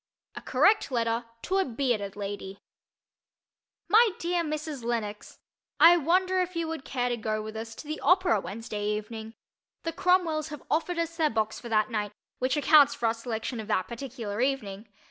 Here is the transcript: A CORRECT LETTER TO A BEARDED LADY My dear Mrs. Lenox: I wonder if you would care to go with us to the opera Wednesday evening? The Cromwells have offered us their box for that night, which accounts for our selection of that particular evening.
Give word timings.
A 0.35 0.41
CORRECT 0.41 0.89
LETTER 0.89 1.25
TO 1.43 1.59
A 1.59 1.63
BEARDED 1.63 2.15
LADY 2.15 2.57
My 3.87 4.09
dear 4.17 4.43
Mrs. 4.43 4.83
Lenox: 4.83 5.37
I 5.79 5.95
wonder 5.97 6.39
if 6.41 6.55
you 6.55 6.67
would 6.67 6.83
care 6.83 7.07
to 7.07 7.15
go 7.15 7.39
with 7.43 7.55
us 7.55 7.75
to 7.75 7.87
the 7.87 7.99
opera 7.99 8.41
Wednesday 8.41 8.83
evening? 8.83 9.35
The 9.83 9.93
Cromwells 9.93 10.47
have 10.47 10.63
offered 10.71 10.97
us 10.97 11.15
their 11.17 11.29
box 11.29 11.59
for 11.59 11.69
that 11.69 11.91
night, 11.91 12.13
which 12.39 12.57
accounts 12.57 12.95
for 12.95 13.05
our 13.05 13.13
selection 13.13 13.59
of 13.59 13.67
that 13.67 13.87
particular 13.87 14.41
evening. 14.41 14.87